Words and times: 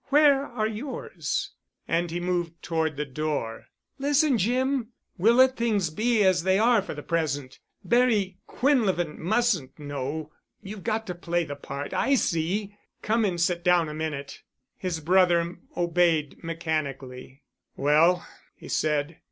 "Where 0.05 0.47
are 0.47 0.65
yours?" 0.65 1.51
And 1.87 2.09
he 2.09 2.19
moved 2.19 2.63
toward 2.63 2.97
the 2.97 3.05
door. 3.05 3.67
"Listen, 3.99 4.39
Jim. 4.39 4.87
We'll 5.19 5.35
let 5.35 5.55
things 5.57 5.91
be 5.91 6.23
as 6.23 6.41
they 6.41 6.57
are 6.57 6.81
for 6.81 6.95
the 6.95 7.03
present. 7.03 7.59
Barry 7.83 8.39
Quinlevin 8.47 9.19
mustn't 9.19 9.77
know—you've 9.77 10.83
got 10.83 11.05
to 11.05 11.13
play 11.13 11.43
the 11.43 11.55
part. 11.55 11.93
I 11.93 12.15
see. 12.15 12.75
Come 13.03 13.23
and 13.23 13.39
sit 13.39 13.63
down 13.63 13.89
a 13.89 13.93
minute." 13.93 14.41
His 14.75 15.01
brother 15.01 15.57
obeyed 15.77 16.43
mechanically. 16.43 17.43
"Well," 17.77 18.27
he 18.55 18.69
said. 18.69 19.19